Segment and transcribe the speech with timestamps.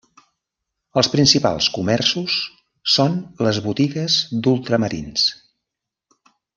[1.01, 2.39] Els principals comerços
[2.95, 5.31] són les botigues d'ultramarins.